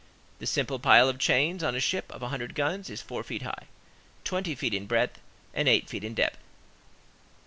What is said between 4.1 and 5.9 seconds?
twenty feet in breadth, and eight